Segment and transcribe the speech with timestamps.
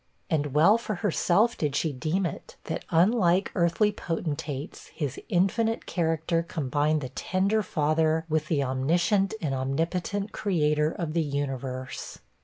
[0.31, 6.41] And well for herself did she deem it, that, unlike earthly potentates, his infinite character
[6.41, 12.17] combined the tender father with the omniscient and omnipotent Creator of the universe.